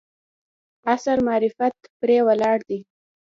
عصر 0.93 1.17
معرفت 1.27 1.75
پرې 1.99 2.17
ولاړ 2.27 2.57
دی. 2.69 2.79